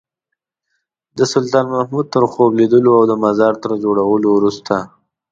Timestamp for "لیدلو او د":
2.59-3.13